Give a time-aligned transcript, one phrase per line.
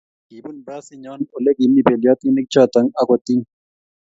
[0.27, 3.41] Kibun basit nyo olekimii beliotinik choto akotiny